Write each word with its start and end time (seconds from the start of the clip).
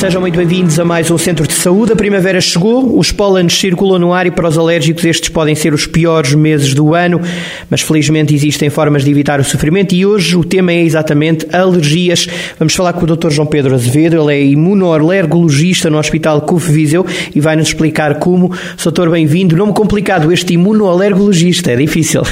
Sejam 0.00 0.22
muito 0.22 0.34
bem-vindos 0.34 0.80
a 0.80 0.84
mais 0.84 1.10
um 1.10 1.18
Centro 1.18 1.46
de 1.46 1.52
Saúde. 1.52 1.92
A 1.92 1.94
primavera 1.94 2.40
chegou, 2.40 2.98
os 2.98 3.12
pólenes 3.12 3.52
circulam 3.52 3.98
no 3.98 4.14
ar 4.14 4.26
e 4.26 4.30
para 4.30 4.48
os 4.48 4.56
alérgicos 4.56 5.04
estes 5.04 5.28
podem 5.28 5.54
ser 5.54 5.74
os 5.74 5.86
piores 5.86 6.32
meses 6.32 6.72
do 6.72 6.94
ano, 6.94 7.20
mas 7.68 7.82
felizmente 7.82 8.34
existem 8.34 8.70
formas 8.70 9.04
de 9.04 9.10
evitar 9.10 9.38
o 9.40 9.44
sofrimento 9.44 9.94
e 9.94 10.06
hoje 10.06 10.38
o 10.38 10.42
tema 10.42 10.72
é 10.72 10.82
exatamente 10.82 11.46
alergias. 11.54 12.26
Vamos 12.58 12.74
falar 12.74 12.94
com 12.94 13.04
o 13.04 13.14
Dr. 13.14 13.28
João 13.28 13.46
Pedro 13.46 13.74
Azevedo, 13.74 14.18
ele 14.18 14.34
é 14.34 14.42
imunoalergologista 14.42 15.90
no 15.90 15.98
Hospital 15.98 16.40
CUF 16.40 16.72
Viseu 16.72 17.04
e 17.34 17.38
vai-nos 17.38 17.68
explicar 17.68 18.14
como. 18.14 18.54
Doutor, 18.82 19.10
bem-vindo. 19.10 19.54
Nome 19.54 19.74
complicado 19.74 20.32
este 20.32 20.54
imunoalergologista, 20.54 21.72
é 21.72 21.76
difícil. 21.76 22.22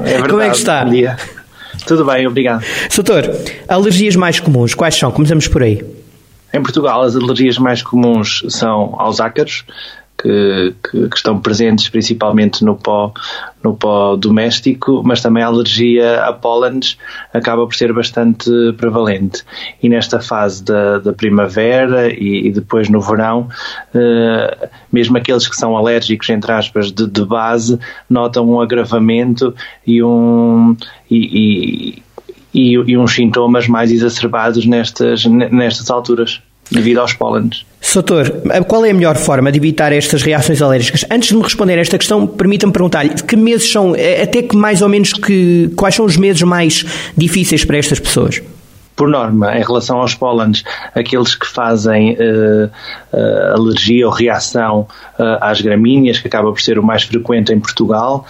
É 0.00 0.04
verdade. 0.04 0.28
Como 0.30 0.40
é 0.40 0.48
que 0.48 0.56
está? 0.56 0.82
Bom 0.82 0.90
dia. 0.92 1.16
Tudo 1.86 2.06
bem, 2.06 2.26
obrigado. 2.26 2.64
Doutor, 2.94 3.30
alergias 3.68 4.16
mais 4.16 4.40
comuns, 4.40 4.72
quais 4.72 4.94
são? 4.94 5.10
Começamos 5.10 5.46
por 5.46 5.62
aí. 5.62 5.91
Em 6.52 6.62
Portugal, 6.62 7.02
as 7.02 7.16
alergias 7.16 7.58
mais 7.58 7.82
comuns 7.82 8.44
são 8.48 8.94
aos 8.98 9.20
ácaros, 9.20 9.64
que, 10.22 10.74
que, 10.82 11.08
que, 11.08 11.16
estão 11.16 11.40
presentes 11.40 11.88
principalmente 11.88 12.64
no 12.64 12.76
pó, 12.76 13.12
no 13.62 13.74
pó 13.74 14.14
doméstico, 14.14 15.02
mas 15.04 15.20
também 15.20 15.42
a 15.42 15.46
alergia 15.46 16.22
a 16.22 16.32
pólenes 16.32 16.96
acaba 17.34 17.66
por 17.66 17.74
ser 17.74 17.92
bastante 17.92 18.50
prevalente. 18.76 19.42
E 19.82 19.88
nesta 19.88 20.20
fase 20.20 20.64
da, 20.64 20.98
da 20.98 21.12
primavera 21.12 22.12
e, 22.12 22.46
e, 22.46 22.52
depois 22.52 22.88
no 22.88 23.00
verão, 23.00 23.48
eh, 23.94 24.68
mesmo 24.92 25.16
aqueles 25.16 25.48
que 25.48 25.56
são 25.56 25.76
alérgicos, 25.76 26.30
entre 26.30 26.52
aspas, 26.52 26.92
de, 26.92 27.06
de 27.06 27.24
base, 27.24 27.78
notam 28.08 28.48
um 28.48 28.60
agravamento 28.60 29.54
e 29.84 30.02
um. 30.02 30.76
E, 31.10 31.96
e, 31.98 32.02
e, 32.54 32.72
e 32.74 32.96
uns 32.96 33.14
sintomas 33.14 33.66
mais 33.66 33.90
exacerbados 33.90 34.66
nestas, 34.66 35.24
nestas 35.24 35.90
alturas 35.90 36.40
devido 36.70 36.98
aos 36.98 37.12
pólenes. 37.12 37.66
Soutor, 37.80 38.32
qual 38.66 38.84
é 38.84 38.90
a 38.90 38.94
melhor 38.94 39.16
forma 39.16 39.52
de 39.52 39.58
evitar 39.58 39.92
estas 39.92 40.22
reações 40.22 40.62
alérgicas? 40.62 41.04
Antes 41.10 41.28
de 41.28 41.36
me 41.36 41.42
responder 41.42 41.74
a 41.74 41.80
esta 41.80 41.98
questão, 41.98 42.26
permita-me 42.26 42.72
perguntar-lhe 42.72 43.10
que 43.10 43.36
meses 43.36 43.70
são, 43.70 43.94
até 44.22 44.42
que 44.42 44.56
mais 44.56 44.80
ou 44.80 44.88
menos 44.88 45.12
que, 45.12 45.70
quais 45.76 45.94
são 45.94 46.04
os 46.04 46.16
meses 46.16 46.42
mais 46.42 46.84
difíceis 47.16 47.64
para 47.64 47.76
estas 47.76 47.98
pessoas? 47.98 48.40
Por 48.94 49.08
norma, 49.08 49.56
em 49.56 49.62
relação 49.62 50.00
aos 50.00 50.14
pólenes, 50.14 50.64
aqueles 50.94 51.34
que 51.34 51.46
fazem 51.46 52.12
uh, 52.12 52.70
uh, 53.12 53.54
alergia 53.54 54.06
ou 54.06 54.12
reação 54.12 54.86
uh, 55.18 55.38
às 55.40 55.60
gramíneas, 55.60 56.18
que 56.18 56.28
acaba 56.28 56.50
por 56.52 56.60
ser 56.60 56.78
o 56.78 56.82
mais 56.82 57.02
frequente 57.02 57.52
em 57.52 57.60
Portugal, 57.60 58.26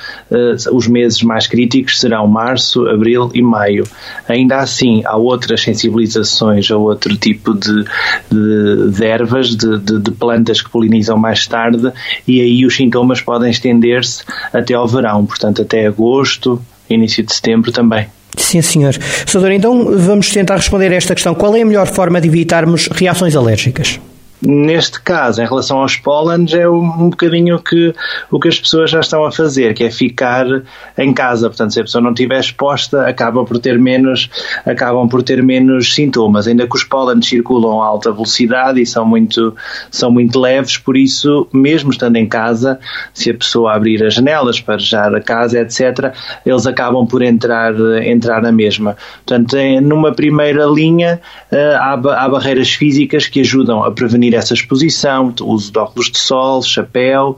os 0.72 0.86
meses 0.86 1.22
mais 1.22 1.46
críticos 1.46 2.00
serão 2.00 2.26
março, 2.26 2.86
abril 2.88 3.30
e 3.34 3.42
maio. 3.42 3.84
Ainda 4.28 4.58
assim, 4.58 5.02
há 5.04 5.16
outras 5.16 5.62
sensibilizações 5.62 6.70
a 6.70 6.76
outro 6.76 7.16
tipo 7.16 7.54
de, 7.54 7.84
de, 8.30 8.90
de 8.90 9.04
ervas, 9.04 9.56
de, 9.56 9.78
de, 9.78 9.98
de 9.98 10.10
plantas 10.12 10.62
que 10.62 10.70
polinizam 10.70 11.16
mais 11.16 11.46
tarde, 11.46 11.92
e 12.26 12.40
aí 12.40 12.64
os 12.64 12.74
sintomas 12.74 13.20
podem 13.20 13.50
estender-se 13.50 14.24
até 14.52 14.74
ao 14.74 14.86
verão, 14.86 15.26
portanto, 15.26 15.62
até 15.62 15.86
agosto, 15.86 16.60
início 16.88 17.24
de 17.24 17.34
setembro 17.34 17.72
também. 17.72 18.06
Sim, 18.36 18.62
senhor. 18.62 18.96
Doutor, 19.30 19.52
então 19.52 19.96
vamos 19.98 20.30
tentar 20.30 20.56
responder 20.56 20.92
a 20.92 20.96
esta 20.96 21.14
questão. 21.14 21.34
Qual 21.34 21.54
é 21.56 21.62
a 21.62 21.66
melhor 21.66 21.86
forma 21.86 22.20
de 22.20 22.28
evitarmos 22.28 22.88
reações 22.88 23.36
alérgicas? 23.36 24.00
Neste 24.44 25.00
caso, 25.00 25.40
em 25.40 25.46
relação 25.46 25.78
aos 25.78 25.94
pólenes, 25.94 26.52
é 26.52 26.68
um 26.68 27.10
bocadinho 27.10 27.60
que, 27.60 27.94
o 28.28 28.40
que 28.40 28.48
as 28.48 28.58
pessoas 28.58 28.90
já 28.90 28.98
estão 28.98 29.24
a 29.24 29.30
fazer, 29.30 29.72
que 29.72 29.84
é 29.84 29.90
ficar 29.90 30.44
em 30.98 31.14
casa. 31.14 31.48
Portanto, 31.48 31.72
se 31.72 31.80
a 31.80 31.84
pessoa 31.84 32.02
não 32.02 32.10
estiver 32.10 32.40
exposta, 32.40 33.06
acaba 33.06 33.44
por 33.44 33.60
ter 33.60 33.78
menos, 33.78 34.28
acabam 34.66 35.08
por 35.08 35.22
ter 35.22 35.40
menos 35.44 35.94
sintomas. 35.94 36.48
Ainda 36.48 36.66
que 36.66 36.74
os 36.74 36.82
pólenes 36.82 37.28
circulam 37.28 37.80
a 37.80 37.86
alta 37.86 38.10
velocidade 38.10 38.82
e 38.82 38.86
são 38.86 39.06
muito, 39.06 39.54
são 39.92 40.10
muito 40.10 40.40
leves, 40.40 40.76
por 40.76 40.96
isso, 40.96 41.46
mesmo 41.52 41.92
estando 41.92 42.16
em 42.16 42.26
casa, 42.26 42.80
se 43.14 43.30
a 43.30 43.34
pessoa 43.34 43.74
abrir 43.74 44.02
as 44.02 44.14
janelas 44.14 44.60
para 44.60 44.78
já 44.78 45.06
a 45.06 45.20
casa, 45.20 45.60
etc., 45.60 46.12
eles 46.44 46.66
acabam 46.66 47.06
por 47.06 47.22
entrar, 47.22 47.72
entrar 48.04 48.42
na 48.42 48.50
mesma. 48.50 48.96
Portanto, 49.24 49.56
numa 49.82 50.10
primeira 50.10 50.64
linha, 50.64 51.20
eh, 51.52 51.76
há, 51.76 51.92
há 51.92 52.28
barreiras 52.28 52.72
físicas 52.72 53.28
que 53.28 53.40
ajudam 53.40 53.84
a 53.84 53.92
prevenir 53.92 54.31
essa 54.34 54.54
exposição, 54.54 55.34
uso 55.42 55.72
de 55.72 55.78
óculos 55.78 56.10
de 56.10 56.18
sol, 56.18 56.62
chapéu, 56.62 57.36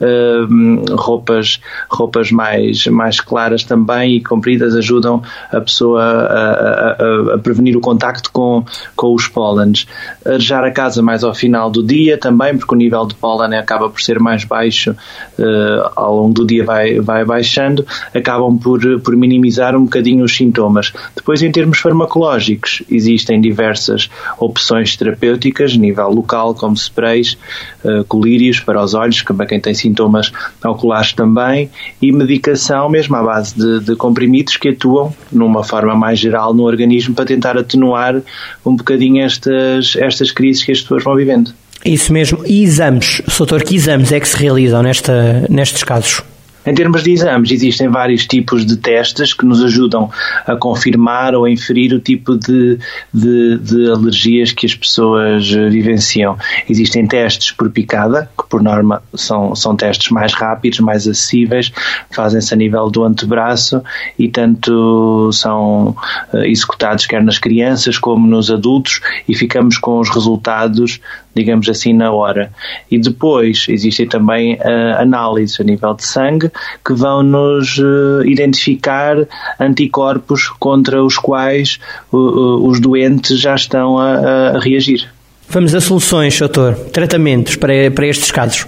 uh, 0.00 0.94
roupas, 0.96 1.60
roupas 1.88 2.30
mais, 2.30 2.86
mais 2.86 3.20
claras 3.20 3.64
também 3.64 4.16
e 4.16 4.22
compridas 4.22 4.74
ajudam 4.74 5.22
a 5.52 5.60
pessoa 5.60 6.02
a, 6.02 6.50
a, 6.50 7.34
a, 7.34 7.38
prevenir 7.38 7.76
o 7.76 7.80
contacto 7.80 8.30
com, 8.30 8.64
com 8.94 9.14
os 9.14 9.28
pólenes. 9.28 9.86
Arejar 10.24 10.64
a 10.64 10.70
casa 10.70 11.02
mais 11.02 11.24
ao 11.24 11.34
final 11.34 11.70
do 11.70 11.82
dia 11.82 12.18
também, 12.18 12.56
porque 12.56 12.74
o 12.74 12.78
nível 12.78 13.06
de 13.06 13.14
pólen 13.14 13.58
acaba 13.58 13.88
por 13.88 14.00
ser 14.00 14.18
mais 14.18 14.44
baixo 14.44 14.92
uh, 14.92 15.90
ao 15.94 16.16
longo 16.16 16.34
do 16.34 16.46
dia 16.46 16.64
vai, 16.64 17.00
vai 17.00 17.24
baixando, 17.24 17.86
acabam 18.14 18.58
por, 18.58 18.80
por 19.00 19.16
minimizar 19.16 19.76
um 19.76 19.84
bocadinho 19.84 20.24
os 20.24 20.36
sintomas. 20.36 20.92
Depois, 21.14 21.42
em 21.42 21.50
termos 21.50 21.78
farmacológicos, 21.78 22.82
existem 22.90 23.40
diversas 23.40 24.10
opções 24.38 24.96
terapêuticas, 24.96 25.76
nível 25.76 26.08
local 26.10 26.35
local, 26.36 26.54
como 26.54 26.74
sprays, 26.76 27.36
uh, 27.84 28.04
colírios 28.04 28.60
para 28.60 28.82
os 28.82 28.94
olhos, 28.94 29.22
para 29.22 29.46
quem 29.46 29.60
tem 29.60 29.74
sintomas 29.74 30.32
oculares 30.64 31.12
também, 31.12 31.70
e 32.00 32.12
medicação 32.12 32.88
mesmo 32.88 33.16
à 33.16 33.22
base 33.22 33.54
de, 33.56 33.80
de 33.80 33.96
comprimidos 33.96 34.56
que 34.56 34.68
atuam 34.68 35.14
numa 35.32 35.64
forma 35.64 35.94
mais 35.94 36.18
geral 36.18 36.52
no 36.52 36.64
organismo 36.64 37.14
para 37.14 37.24
tentar 37.24 37.56
atenuar 37.56 38.20
um 38.64 38.76
bocadinho 38.76 39.24
estas, 39.24 39.96
estas 39.96 40.30
crises 40.30 40.64
que 40.64 40.72
as 40.72 40.80
pessoas 40.80 41.02
vão 41.02 41.16
vivendo. 41.16 41.52
Isso 41.84 42.12
mesmo. 42.12 42.42
E 42.46 42.62
exames, 42.62 43.22
doutor, 43.38 43.62
que 43.62 43.76
exames 43.76 44.10
é 44.10 44.18
que 44.18 44.28
se 44.28 44.36
realizam 44.36 44.82
nesta, 44.82 45.46
nestes 45.48 45.84
casos? 45.84 46.22
Em 46.66 46.74
termos 46.74 47.04
de 47.04 47.12
exames, 47.12 47.52
existem 47.52 47.88
vários 47.88 48.26
tipos 48.26 48.66
de 48.66 48.76
testes 48.76 49.32
que 49.32 49.46
nos 49.46 49.62
ajudam 49.62 50.10
a 50.44 50.56
confirmar 50.56 51.34
ou 51.34 51.44
a 51.44 51.50
inferir 51.50 51.92
o 51.92 52.00
tipo 52.00 52.36
de, 52.36 52.78
de, 53.14 53.58
de 53.58 53.90
alergias 53.90 54.52
que 54.52 54.66
as 54.66 54.74
pessoas 54.74 55.48
eh, 55.52 55.68
vivenciam. 55.68 56.36
Existem 56.68 57.06
testes 57.06 57.52
por 57.52 57.70
picada, 57.70 58.28
que 58.36 58.48
por 58.48 58.60
norma 58.62 59.00
são, 59.14 59.54
são 59.54 59.76
testes 59.76 60.10
mais 60.10 60.34
rápidos, 60.34 60.80
mais 60.80 61.06
acessíveis, 61.06 61.70
fazem-se 62.10 62.52
a 62.52 62.56
nível 62.56 62.90
do 62.90 63.04
antebraço 63.04 63.80
e 64.18 64.28
tanto 64.28 65.30
são 65.32 65.94
eh, 66.34 66.48
executados 66.48 67.06
quer 67.06 67.22
nas 67.22 67.38
crianças 67.38 67.96
como 67.96 68.26
nos 68.26 68.50
adultos 68.50 69.00
e 69.28 69.34
ficamos 69.34 69.78
com 69.78 70.00
os 70.00 70.10
resultados 70.10 71.00
digamos 71.36 71.68
assim, 71.68 71.92
na 71.92 72.10
hora. 72.10 72.50
E 72.90 72.98
depois 72.98 73.66
existem 73.68 74.08
também 74.08 74.54
uh, 74.54 74.98
análises 74.98 75.60
a 75.60 75.64
nível 75.64 75.92
de 75.92 76.04
sangue 76.04 76.50
que 76.84 76.94
vão 76.94 77.22
nos 77.22 77.76
uh, 77.76 78.24
identificar 78.24 79.16
anticorpos 79.60 80.48
contra 80.58 81.04
os 81.04 81.18
quais 81.18 81.78
uh, 82.10 82.66
os 82.66 82.80
doentes 82.80 83.38
já 83.38 83.54
estão 83.54 83.98
a, 83.98 84.56
a, 84.56 84.58
reagir. 84.60 85.06
Vamos 85.48 85.74
a 85.74 85.80
soluções, 85.80 86.38
doutor. 86.38 86.74
Tratamentos 86.74 87.56
para, 87.56 87.90
para 87.94 88.06
estes 88.06 88.30
casos. 88.30 88.66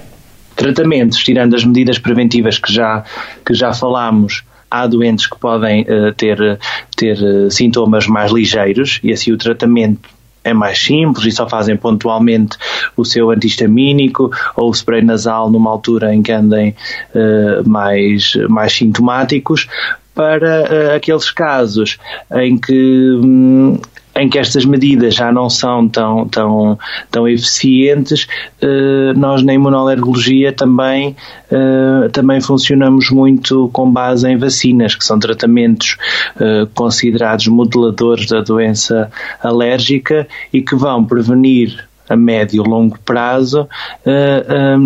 Tratamentos, 0.55 1.19
tirando 1.25 1.55
as 1.55 1.65
medidas 1.65 1.99
preventivas 1.99 2.59
que 2.59 2.73
já, 2.73 3.03
que 3.47 3.55
já 3.55 3.73
falámos, 3.73 4.43
há 4.71 4.87
doentes 4.87 5.27
que 5.27 5.39
podem 5.39 5.83
uh, 5.83 6.12
ter, 6.15 6.59
ter 6.95 7.17
sintomas 7.50 8.06
mais 8.06 8.31
ligeiros 8.31 9.00
e 9.03 9.11
assim 9.11 9.33
o 9.33 9.39
tratamento 9.39 10.18
é 10.44 10.53
mais 10.54 10.79
simples 10.79 11.26
e 11.26 11.32
só 11.32 11.49
fazem 11.49 11.76
pontualmente 11.76 12.56
o 12.96 13.05
seu 13.05 13.31
antihistamínico 13.31 14.31
ou 14.56 14.69
o 14.69 14.73
spray 14.73 15.02
nasal 15.02 15.50
numa 15.50 15.70
altura 15.70 16.14
em 16.14 16.23
que 16.23 16.32
andem 16.32 16.75
uh, 17.14 17.69
mais, 17.69 18.35
mais 18.49 18.73
sintomáticos, 18.73 19.69
para 20.14 20.62
uh, 20.62 20.96
aqueles 20.96 21.31
casos 21.31 21.99
em 22.35 22.58
que 22.58 23.12
um, 23.23 23.79
em 24.19 24.29
que 24.29 24.38
estas 24.38 24.65
medidas 24.65 25.15
já 25.15 25.32
não 25.32 25.49
são 25.49 25.88
tão, 25.88 26.29
tão, 26.29 26.79
tão 27.11 27.29
eficientes, 27.29 28.26
eh, 28.61 29.12
nós 29.17 29.43
na 29.43 29.55
imunoalergologia 29.55 30.53
também, 30.53 31.17
eh, 31.50 32.09
também 32.12 32.41
funcionamos 32.41 33.11
muito 33.11 33.70
com 33.73 33.91
base 33.91 34.29
em 34.29 34.37
vacinas, 34.37 34.94
que 34.94 35.05
são 35.05 35.19
tratamentos 35.19 35.97
eh, 36.41 36.67
considerados 36.75 37.47
modeladores 37.49 38.26
da 38.26 38.41
doença 38.41 39.11
alérgica 39.43 40.26
e 40.53 40.62
que 40.62 40.75
vão 40.75 41.05
prevenir 41.05 41.87
a 42.09 42.17
médio 42.17 42.65
e 42.65 42.67
longo 42.67 42.99
prazo 43.00 43.69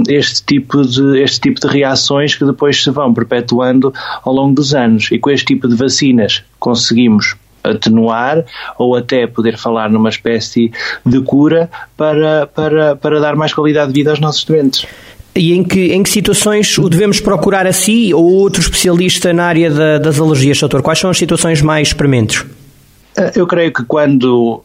este 0.08 0.44
tipo 0.44 0.82
de 0.82 1.22
este 1.22 1.40
tipo 1.40 1.60
de 1.60 1.68
reações 1.68 2.34
que 2.34 2.44
depois 2.44 2.82
se 2.82 2.90
vão 2.90 3.14
perpetuando 3.14 3.94
ao 4.24 4.34
longo 4.34 4.56
dos 4.56 4.74
anos. 4.74 5.08
E 5.12 5.20
com 5.20 5.30
este 5.30 5.46
tipo 5.46 5.68
de 5.68 5.76
vacinas 5.76 6.42
conseguimos 6.58 7.36
atenuar 7.62 8.44
ou 8.78 8.96
até 8.96 9.26
poder 9.26 9.56
falar 9.56 9.90
numa 9.90 10.08
espécie 10.08 10.72
de 11.04 11.20
cura 11.20 11.70
para, 11.96 12.46
para, 12.46 12.96
para 12.96 13.20
dar 13.20 13.36
mais 13.36 13.52
qualidade 13.54 13.92
de 13.92 14.00
vida 14.00 14.10
aos 14.10 14.20
nossos 14.20 14.44
doentes. 14.44 14.86
E 15.34 15.54
em 15.54 15.64
que, 15.64 15.92
em 15.92 16.02
que 16.02 16.10
situações 16.10 16.76
o 16.76 16.88
devemos 16.90 17.20
procurar 17.20 17.66
a 17.66 17.72
si 17.72 18.12
ou 18.12 18.24
outro 18.24 18.60
especialista 18.60 19.32
na 19.32 19.44
área 19.44 19.70
da, 19.70 19.98
das 19.98 20.20
alergias, 20.20 20.60
doutor? 20.60 20.82
Quais 20.82 20.98
são 20.98 21.08
as 21.08 21.16
situações 21.16 21.62
mais 21.62 21.92
prementes? 21.94 22.44
Eh, 23.16 23.32
eu 23.36 23.46
creio 23.46 23.72
que 23.72 23.82
quando 23.84 24.62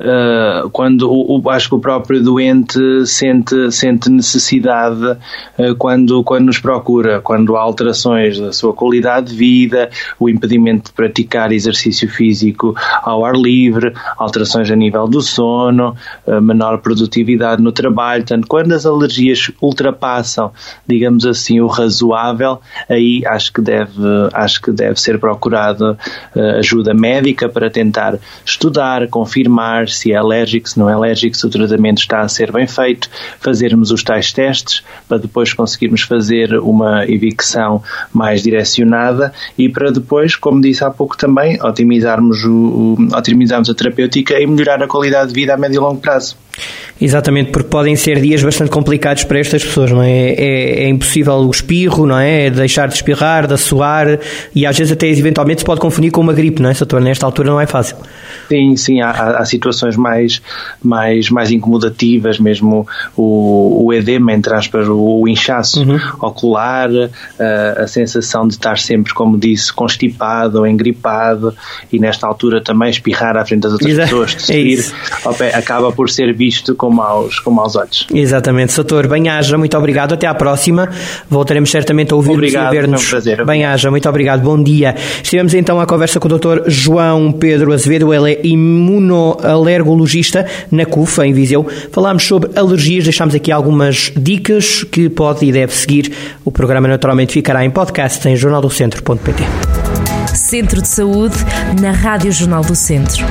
Uh, 0.00 0.70
quando 0.70 1.10
o, 1.10 1.38
o, 1.38 1.50
acho 1.50 1.68
que 1.68 1.74
o 1.74 1.78
próprio 1.78 2.22
doente 2.22 3.04
sente, 3.04 3.70
sente 3.70 4.08
necessidade 4.08 5.04
uh, 5.04 5.74
quando, 5.76 6.24
quando 6.24 6.46
nos 6.46 6.58
procura, 6.58 7.20
quando 7.20 7.54
há 7.54 7.60
alterações 7.60 8.40
da 8.40 8.50
sua 8.50 8.72
qualidade 8.72 9.32
de 9.32 9.36
vida, 9.36 9.90
o 10.18 10.26
impedimento 10.26 10.86
de 10.86 10.92
praticar 10.92 11.52
exercício 11.52 12.08
físico 12.08 12.74
ao 13.02 13.26
ar 13.26 13.36
livre, 13.36 13.92
alterações 14.16 14.70
a 14.70 14.76
nível 14.76 15.06
do 15.06 15.20
sono, 15.20 15.94
uh, 16.26 16.40
menor 16.40 16.78
produtividade 16.78 17.60
no 17.60 17.70
trabalho. 17.70 18.22
Portanto, 18.22 18.46
quando 18.48 18.72
as 18.72 18.86
alergias 18.86 19.50
ultrapassam, 19.60 20.50
digamos 20.88 21.26
assim, 21.26 21.60
o 21.60 21.66
razoável, 21.66 22.58
aí 22.88 23.22
acho 23.26 23.52
que 23.52 23.60
deve, 23.60 24.00
acho 24.32 24.62
que 24.62 24.72
deve 24.72 24.98
ser 24.98 25.18
procurada 25.18 25.98
ajuda 26.58 26.94
médica 26.94 27.48
para 27.50 27.68
tentar 27.68 28.18
estudar, 28.46 29.06
confirmar 29.08 29.89
se 29.94 30.12
é 30.12 30.16
alérgico, 30.16 30.68
se 30.68 30.78
não 30.78 30.88
é 30.88 30.92
alérgico, 30.92 31.36
se 31.36 31.46
o 31.46 31.50
tratamento 31.50 31.98
está 31.98 32.20
a 32.20 32.28
ser 32.28 32.52
bem 32.52 32.66
feito, 32.66 33.08
fazermos 33.40 33.90
os 33.90 34.02
tais 34.02 34.32
testes 34.32 34.82
para 35.08 35.18
depois 35.18 35.52
conseguirmos 35.52 36.02
fazer 36.02 36.54
uma 36.58 37.04
evicção 37.06 37.82
mais 38.12 38.42
direcionada 38.42 39.32
e 39.56 39.68
para 39.68 39.90
depois, 39.90 40.36
como 40.36 40.60
disse 40.60 40.84
há 40.84 40.90
pouco 40.90 41.16
também, 41.16 41.60
otimizarmos, 41.62 42.44
o, 42.44 42.96
otimizarmos 43.16 43.68
a 43.70 43.74
terapêutica 43.74 44.40
e 44.40 44.46
melhorar 44.46 44.82
a 44.82 44.88
qualidade 44.88 45.28
de 45.28 45.34
vida 45.34 45.54
a 45.54 45.56
médio 45.56 45.76
e 45.76 45.80
longo 45.80 46.00
prazo. 46.00 46.36
Exatamente, 47.00 47.50
porque 47.50 47.68
podem 47.68 47.96
ser 47.96 48.20
dias 48.20 48.42
bastante 48.42 48.70
complicados 48.70 49.24
para 49.24 49.38
estas 49.38 49.64
pessoas, 49.64 49.90
não 49.90 50.02
é? 50.02 50.32
É, 50.32 50.84
é 50.84 50.88
impossível 50.88 51.34
o 51.34 51.50
espirro, 51.50 52.06
não 52.06 52.18
é? 52.18 52.46
é? 52.46 52.50
Deixar 52.50 52.88
de 52.88 52.94
espirrar, 52.94 53.46
de 53.46 53.56
suar 53.56 54.18
e 54.54 54.66
às 54.66 54.76
vezes 54.76 54.92
até 54.92 55.08
eventualmente 55.08 55.60
se 55.60 55.64
pode 55.64 55.80
confundir 55.80 56.10
com 56.10 56.20
uma 56.20 56.34
gripe, 56.34 56.60
não 56.60 56.68
é, 56.68 56.74
Sator? 56.74 57.00
Nesta 57.00 57.24
altura 57.24 57.50
não 57.50 57.60
é 57.60 57.66
fácil. 57.66 57.96
Sim, 58.48 58.76
sim, 58.76 59.00
há, 59.00 59.38
há 59.38 59.44
situações 59.46 59.96
mais, 59.96 60.42
mais, 60.82 61.30
mais 61.30 61.50
incomodativas, 61.50 62.38
mesmo 62.38 62.86
o, 63.16 63.86
o 63.86 63.92
edema, 63.94 64.32
entre 64.34 64.54
aspas, 64.54 64.86
o, 64.86 65.22
o 65.22 65.28
inchaço 65.28 65.82
uhum. 65.82 65.98
ocular, 66.20 66.90
a, 67.38 67.82
a, 67.82 67.86
sensação 67.86 68.46
de 68.46 68.54
estar 68.54 68.78
sempre, 68.78 69.14
como 69.14 69.38
disse, 69.38 69.72
constipado 69.72 70.58
ou 70.58 70.66
engripado 70.66 71.54
e 71.90 71.98
nesta 71.98 72.26
altura 72.26 72.60
também 72.60 72.90
espirrar 72.90 73.36
à 73.36 73.44
frente 73.44 73.62
das 73.62 73.72
outras 73.72 73.90
Exato. 73.90 74.08
pessoas, 74.08 74.34
tossir, 74.34 74.84
é 75.40 75.56
acaba 75.56 75.92
por 75.92 76.10
ser 76.10 76.34
visto 76.34 76.49
com 76.76 76.90
maus, 76.90 77.38
com 77.38 77.50
maus 77.50 77.76
olhos. 77.76 78.06
Exatamente, 78.12 78.72
Soutor, 78.72 79.08
bem-aja, 79.08 79.56
muito 79.56 79.76
obrigado, 79.76 80.14
até 80.14 80.26
à 80.26 80.34
próxima, 80.34 80.88
voltaremos 81.28 81.70
certamente 81.70 82.12
a 82.12 82.16
ouvir-nos 82.16 82.52
e 82.52 82.56
a 82.56 82.70
ver-nos. 82.70 83.12
Um. 83.12 83.44
Bem-aja, 83.44 83.90
muito 83.90 84.08
obrigado, 84.08 84.42
bom 84.42 84.62
dia. 84.62 84.94
Estivemos 85.22 85.54
então 85.54 85.80
à 85.80 85.86
conversa 85.86 86.20
com 86.20 86.28
o 86.28 86.38
Dr. 86.38 86.68
João 86.68 87.32
Pedro 87.32 87.72
Azevedo, 87.72 88.12
ele 88.12 88.32
é 88.32 88.46
imunoalergologista 88.46 90.46
na 90.70 90.86
CUFA, 90.86 91.26
em 91.26 91.32
Viseu. 91.32 91.66
Falámos 91.92 92.26
sobre 92.26 92.50
alergias, 92.56 93.04
deixámos 93.04 93.34
aqui 93.34 93.52
algumas 93.52 94.12
dicas 94.16 94.84
que 94.84 95.08
pode 95.08 95.46
e 95.46 95.52
deve 95.52 95.74
seguir. 95.74 96.12
O 96.44 96.50
programa 96.50 96.88
naturalmente 96.88 97.32
ficará 97.32 97.64
em 97.64 97.70
podcast 97.70 98.26
em 98.28 98.36
jornaldocentro.pt. 98.36 99.44
Centro 100.34 100.80
de 100.80 100.88
Saúde, 100.88 101.36
na 101.80 101.90
Rádio 101.90 102.32
Jornal 102.32 102.62
do 102.62 102.74
Centro. 102.74 103.24